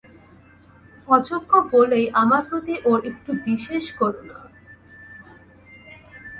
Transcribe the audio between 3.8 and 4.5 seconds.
করুণা।